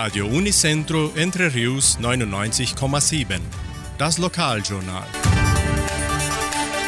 Radio 0.00 0.26
Unicentro 0.28 1.10
Entre 1.16 1.52
Rius 1.52 1.98
99,7. 1.98 3.40
Das 3.98 4.16
Lokaljournal. 4.18 5.02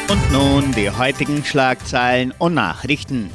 Und 0.07 0.31
nun 0.31 0.71
die 0.71 0.89
heutigen 0.89 1.43
Schlagzeilen 1.43 2.33
und 2.39 2.53
Nachrichten. 2.53 3.29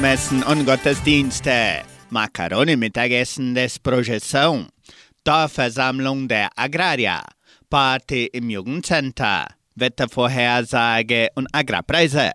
Messen 0.00 0.44
und 0.44 0.64
Gottesdienste. 0.64 1.82
Macaroni-Mittagessen 2.10 3.52
des 3.52 3.82
Projeção. 3.82 4.68
Dorfversammlung 5.24 6.28
der 6.28 6.50
Agrarier. 6.54 7.22
Party 7.68 8.26
im 8.26 8.48
Jugendcenter. 8.48 9.48
Wettervorhersage 9.74 11.30
und 11.34 11.48
Agrarpreise. 11.52 12.30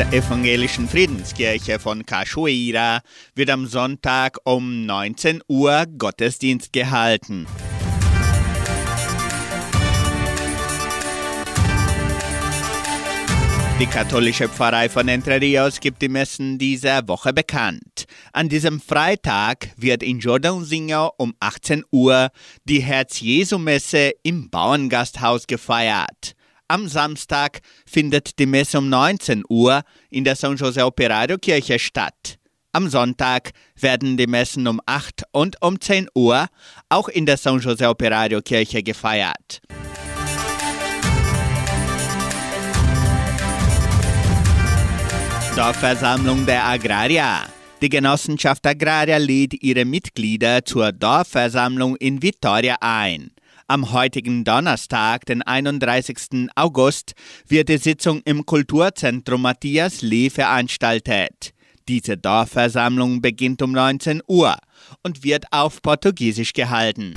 Der 0.00 0.14
evangelischen 0.14 0.88
Friedenskirche 0.88 1.78
von 1.78 2.06
Cachoeira 2.06 3.02
wird 3.34 3.50
am 3.50 3.66
Sonntag 3.66 4.38
um 4.44 4.86
19 4.86 5.42
Uhr 5.46 5.84
Gottesdienst 5.98 6.72
gehalten. 6.72 7.46
Die 13.78 13.84
katholische 13.84 14.48
Pfarrei 14.48 14.88
von 14.88 15.06
Entre 15.06 15.38
Rios 15.38 15.80
gibt 15.80 16.00
die 16.00 16.08
Messen 16.08 16.56
dieser 16.56 17.06
Woche 17.06 17.34
bekannt. 17.34 18.06
An 18.32 18.48
diesem 18.48 18.80
Freitag 18.80 19.68
wird 19.76 20.02
in 20.02 20.18
Jordansinger 20.18 21.12
um 21.18 21.34
18 21.40 21.84
Uhr 21.90 22.30
die 22.64 22.80
Herz-Jesu-Messe 22.80 24.12
im 24.22 24.48
Bauerngasthaus 24.48 25.46
gefeiert. 25.46 26.36
Am 26.70 26.86
Samstag 26.86 27.62
findet 27.84 28.38
die 28.38 28.46
Messe 28.46 28.78
um 28.78 28.88
19 28.88 29.42
Uhr 29.48 29.82
in 30.08 30.22
der 30.22 30.36
San 30.36 30.56
José 30.56 30.84
Operario 30.84 31.36
Kirche 31.36 31.80
statt. 31.80 32.38
Am 32.72 32.88
Sonntag 32.88 33.50
werden 33.80 34.16
die 34.16 34.28
Messen 34.28 34.68
um 34.68 34.80
8 34.86 35.24
und 35.32 35.60
um 35.62 35.80
10 35.80 36.06
Uhr 36.14 36.46
auch 36.88 37.08
in 37.08 37.26
der 37.26 37.38
San 37.38 37.58
José 37.58 37.88
Operario 37.88 38.40
Kirche 38.40 38.84
gefeiert. 38.84 39.60
Dorfversammlung 45.56 46.46
der 46.46 46.64
Agrarier. 46.66 47.48
Die 47.82 47.88
Genossenschaft 47.88 48.64
Agraria 48.64 49.16
lädt 49.16 49.60
ihre 49.60 49.84
Mitglieder 49.84 50.64
zur 50.64 50.92
Dorfversammlung 50.92 51.96
in 51.96 52.22
Vitoria 52.22 52.76
ein. 52.80 53.32
Am 53.70 53.92
heutigen 53.92 54.42
Donnerstag, 54.42 55.26
den 55.26 55.42
31. 55.42 56.48
August, 56.56 57.12
wird 57.46 57.68
die 57.68 57.78
Sitzung 57.78 58.20
im 58.24 58.44
Kulturzentrum 58.44 59.42
Matthias 59.42 60.02
Lee 60.02 60.28
veranstaltet. 60.28 61.52
Diese 61.86 62.16
Dorfversammlung 62.16 63.22
beginnt 63.22 63.62
um 63.62 63.70
19 63.70 64.22
Uhr 64.26 64.56
und 65.04 65.22
wird 65.22 65.44
auf 65.52 65.82
Portugiesisch 65.82 66.52
gehalten. 66.52 67.14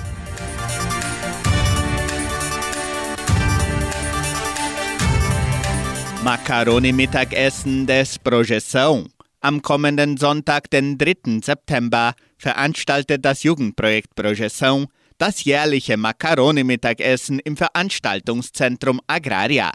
Macaroni-Mittagessen 6.23 7.87
des 7.87 8.19
Projeção. 8.19 9.07
Am 9.41 9.63
kommenden 9.63 10.17
Sonntag, 10.17 10.69
den 10.69 10.99
3. 10.99 11.41
September, 11.41 12.13
veranstaltet 12.37 13.25
das 13.25 13.41
Jugendprojekt 13.41 14.15
Projeção 14.15 14.85
das 15.23 15.45
jährliche 15.45 15.95
Macaroni-Mittagessen 15.95 17.39
im 17.39 17.55
Veranstaltungszentrum 17.55 18.99
Agraria. 19.07 19.71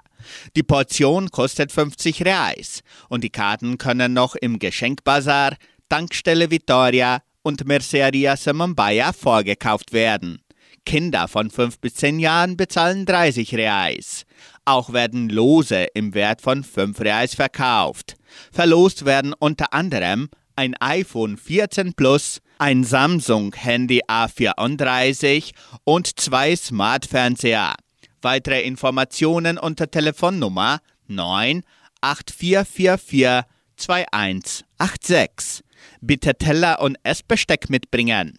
Die 0.54 0.62
Portion 0.62 1.30
kostet 1.30 1.72
50 1.72 2.22
Reais 2.22 2.82
und 3.08 3.24
die 3.24 3.30
Karten 3.30 3.78
können 3.78 4.12
noch 4.12 4.34
im 4.34 4.58
Geschenkbazar, 4.58 5.56
Tankstelle 5.88 6.50
Vittoria 6.50 7.22
und 7.40 7.66
Merceria 7.66 8.36
Samambaya 8.36 9.14
vorgekauft 9.14 9.94
werden. 9.94 10.42
Kinder 10.84 11.28
von 11.28 11.50
5 11.50 11.78
bis 11.78 11.94
10 11.94 12.18
Jahren 12.18 12.58
bezahlen 12.58 13.06
30 13.06 13.54
Reais. 13.54 14.26
Auch 14.66 14.92
werden 14.92 15.30
Lose 15.30 15.86
im 15.94 16.12
Wert 16.12 16.42
von 16.42 16.62
5 16.62 17.00
Reais 17.00 17.34
verkauft. 17.34 18.16
Verlost 18.52 19.06
werden 19.06 19.32
unter 19.38 19.72
anderem 19.72 20.28
ein 20.58 20.74
iPhone 20.80 21.36
14 21.36 21.94
Plus, 21.94 22.40
ein 22.58 22.82
Samsung 22.82 23.54
Handy 23.54 24.02
A34 24.08 25.52
und 25.84 26.18
zwei 26.18 26.56
Smart-Fernseher. 26.56 27.74
Weitere 28.22 28.62
Informationen 28.62 29.56
unter 29.56 29.88
Telefonnummer 29.88 30.80
98444 31.06 33.42
2186. 33.76 35.62
Bitte 36.00 36.34
Teller 36.34 36.80
und 36.80 36.98
Essbesteck 37.04 37.70
mitbringen. 37.70 38.34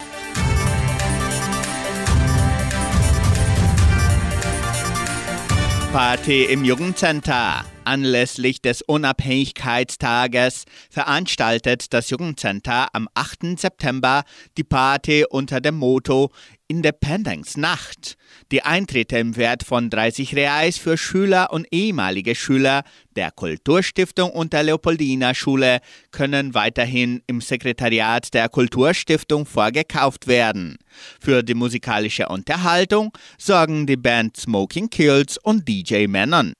Party 5.93 6.43
im 6.43 6.65
Jugendcenter. 6.65 7.63
Anlässlich 7.85 8.61
des 8.61 8.81
Unabhängigkeitstages 8.81 10.65
veranstaltet 10.89 11.93
das 11.93 12.09
Jugendcenter 12.09 12.87
am 12.93 13.07
8. 13.13 13.59
September 13.59 14.23
die 14.57 14.63
Party 14.63 15.25
unter 15.29 15.61
dem 15.61 15.75
Motto 15.75 16.31
Independence 16.67 17.57
Nacht. 17.57 18.15
Die 18.51 18.61
Eintritte 18.61 19.17
im 19.17 19.35
Wert 19.37 19.63
von 19.63 19.89
30 19.89 20.35
Reais 20.35 20.77
für 20.77 20.97
Schüler 20.97 21.51
und 21.51 21.65
ehemalige 21.71 22.35
Schüler 22.35 22.83
der 23.15 23.31
Kulturstiftung 23.31 24.29
und 24.31 24.53
der 24.53 24.63
Leopoldina 24.63 25.33
Schule 25.33 25.79
können 26.11 26.53
weiterhin 26.53 27.23
im 27.25 27.41
Sekretariat 27.41 28.33
der 28.35 28.49
Kulturstiftung 28.49 29.47
vorgekauft 29.47 30.27
werden. 30.27 30.77
Für 31.19 31.41
die 31.41 31.55
musikalische 31.55 32.27
Unterhaltung 32.27 33.11
sorgen 33.39 33.87
die 33.87 33.97
Band 33.97 34.37
Smoking 34.37 34.91
Kills 34.91 35.39
und 35.39 35.67
DJ 35.67 36.05
Menon. 36.05 36.53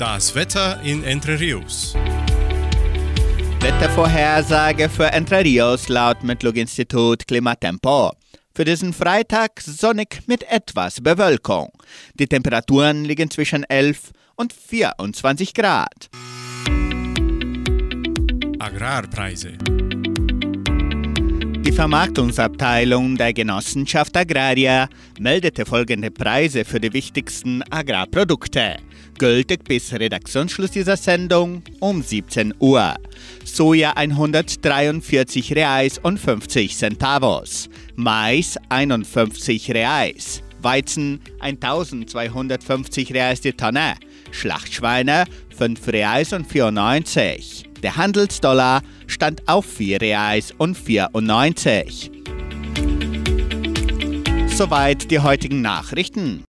Das 0.00 0.34
Wetter 0.34 0.80
in 0.82 1.04
Entre 1.04 1.38
Rios. 1.38 1.94
Wettervorhersage 3.60 4.88
für 4.88 5.12
Entre 5.12 5.44
Rios 5.44 5.90
laut 5.90 6.22
Metlog-Institut 6.22 7.26
Klimatempo. 7.26 8.12
Für 8.54 8.64
diesen 8.64 8.94
Freitag 8.94 9.60
sonnig 9.60 10.22
mit 10.26 10.42
etwas 10.50 11.02
Bewölkung. 11.02 11.68
Die 12.14 12.26
Temperaturen 12.26 13.04
liegen 13.04 13.30
zwischen 13.30 13.62
11 13.64 14.12
und 14.36 14.54
24 14.54 15.52
Grad. 15.52 16.08
Agrarpreise. 18.58 19.58
Die 21.62 21.72
Vermarktungsabteilung 21.72 23.16
der 23.16 23.34
Genossenschaft 23.34 24.16
Agraria 24.16 24.88
meldete 25.18 25.66
folgende 25.66 26.10
Preise 26.10 26.64
für 26.64 26.80
die 26.80 26.92
wichtigsten 26.92 27.62
Agrarprodukte. 27.70 28.76
Gültig 29.18 29.64
bis 29.64 29.92
Redaktionsschluss 29.92 30.70
dieser 30.70 30.96
Sendung 30.96 31.62
um 31.80 32.02
17 32.02 32.54
Uhr. 32.60 32.94
Soja 33.44 33.92
143 33.92 35.54
Reais 35.54 35.98
und 35.98 36.18
50 36.18 36.74
Centavos. 36.76 37.68
Mais 37.94 38.56
51 38.70 39.70
Reais. 39.72 40.42
Weizen 40.62 41.20
1250 41.40 43.12
Reais 43.12 43.42
die 43.42 43.52
Tonne. 43.52 43.96
Schlachtschweine 44.30 45.24
5 45.56 45.88
Reais 45.88 46.32
und 46.32 46.46
94. 46.46 47.64
Der 47.82 47.96
Handelsdollar 47.96 48.82
stand 49.10 49.42
auf 49.46 49.66
4 49.66 50.00
Reais 50.00 50.54
und 50.56 50.76
94. 50.76 52.10
Soweit 54.46 55.10
die 55.10 55.20
heutigen 55.20 55.62
Nachrichten. 55.62 56.44